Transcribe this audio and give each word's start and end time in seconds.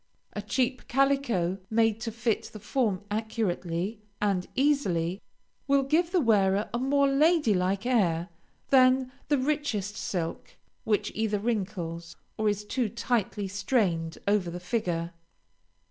A 0.33 0.41
cheap 0.41 0.87
calico 0.87 1.59
made 1.69 2.01
to 2.01 2.11
fit 2.11 2.45
the 2.45 2.59
form 2.59 3.03
accurately 3.11 4.01
and 4.19 4.47
easily, 4.55 5.21
will 5.67 5.83
give 5.83 6.09
the 6.11 6.19
wearer 6.19 6.67
a 6.73 6.79
more 6.79 7.07
lady 7.07 7.53
like 7.53 7.85
air 7.85 8.27
than 8.71 9.11
the 9.27 9.37
richest 9.37 9.95
silk 9.95 10.57
which 10.85 11.11
either 11.13 11.37
wrinkles 11.37 12.15
or 12.35 12.49
is 12.49 12.65
too 12.65 12.89
tightly 12.89 13.47
strained 13.47 14.17
over 14.27 14.49
the 14.49 14.59
figure. 14.59 15.13